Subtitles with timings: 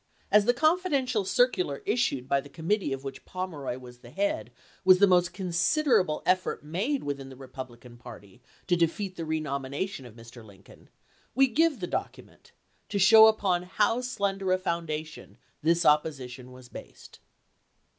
[0.31, 4.51] As the confidential circular issued by the committee of which Pomeroy was the head
[4.83, 10.15] was the most considerable effort made within the Republican party to defeat the renomination of
[10.15, 10.43] Mr.
[10.43, 10.89] Lincoln,
[11.35, 12.51] we give the document,
[12.89, 17.19] to show upon how slender a foundation this opposition was based.